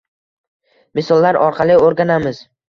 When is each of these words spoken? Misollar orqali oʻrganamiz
Misollar 0.99 1.39
orqali 1.49 1.77
oʻrganamiz 1.91 2.43